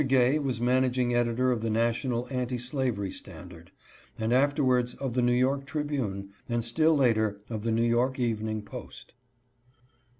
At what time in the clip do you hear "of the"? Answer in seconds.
1.51-1.69, 4.95-5.21, 7.51-7.71